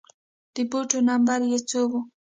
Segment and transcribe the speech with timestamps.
[0.53, 1.91] د بوټو نمبر يې څو و